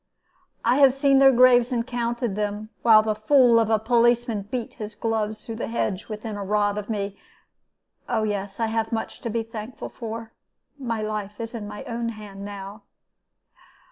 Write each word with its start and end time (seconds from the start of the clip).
I 0.65 0.77
have 0.77 0.95
seen 0.95 1.19
their 1.19 1.31
graves 1.31 1.71
and 1.71 1.85
counted 1.85 2.35
them, 2.35 2.69
while 2.81 3.03
the 3.03 3.13
fool 3.13 3.59
of 3.59 3.69
a 3.69 3.77
policeman 3.77 4.47
beat 4.49 4.73
his 4.73 4.95
gloves 4.95 5.45
through 5.45 5.57
the 5.57 5.67
hedge 5.67 6.07
within 6.07 6.37
a 6.37 6.43
rod 6.43 6.79
of 6.79 6.89
me. 6.89 7.19
Oh 8.09 8.23
yes, 8.23 8.59
I 8.59 8.65
have 8.65 8.91
much 8.91 9.21
to 9.21 9.29
be 9.29 9.43
thankful 9.43 9.89
for. 9.89 10.33
My 10.79 11.03
life 11.03 11.39
is 11.39 11.53
in 11.53 11.67
my 11.67 11.83
own 11.83 12.09
hand 12.09 12.43
now.' 12.43 12.81